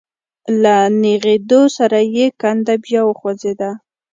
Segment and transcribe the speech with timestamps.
[0.61, 3.71] له نېغېدو سره يې کنده بيا وخوځېده.